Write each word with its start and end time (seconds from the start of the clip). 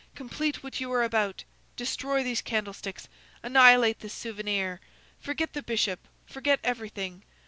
"Complete 0.15 0.63
what 0.63 0.79
you 0.81 0.91
are 0.93 1.03
about! 1.03 1.43
Destroy 1.75 2.23
these 2.23 2.41
candlesticks! 2.41 3.07
Annihilate 3.43 3.99
this 3.99 4.15
souvenir! 4.15 4.79
Forget 5.19 5.53
the 5.53 5.61
Bishop! 5.61 5.99
Forget 6.25 6.59
everything! 6.63 7.21